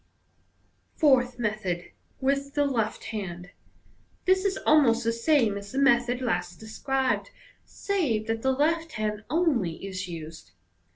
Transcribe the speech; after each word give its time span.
Fourth 0.95 1.37
Method. 1.37 1.91
(With 2.19 2.55
the 2.55 2.65
left 2.65 3.03
hand.)— 3.03 3.51
This 4.25 4.45
is 4.45 4.57
almost 4.65 5.03
the 5.03 5.13
same 5.13 5.59
as 5.59 5.71
the 5.71 5.77
method 5.77 6.21
last 6.21 6.59
described, 6.59 7.29
save 7.65 8.25
that 8.25 8.41
the 8.41 8.51
left 8.51 8.93
hand 8.93 9.23
only 9.29 9.85
is 9.85 10.07
used. 10.07 10.53